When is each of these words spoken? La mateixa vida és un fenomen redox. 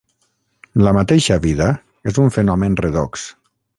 La 0.85 0.93
mateixa 0.99 1.37
vida 1.43 1.67
és 2.13 2.19
un 2.25 2.33
fenomen 2.39 2.79
redox. 2.85 3.29